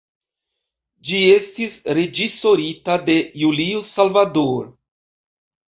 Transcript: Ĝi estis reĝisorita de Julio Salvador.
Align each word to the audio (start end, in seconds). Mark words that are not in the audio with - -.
Ĝi 1.09 1.19
estis 1.33 1.75
reĝisorita 1.99 2.97
de 3.13 3.19
Julio 3.45 3.85
Salvador. 3.93 4.69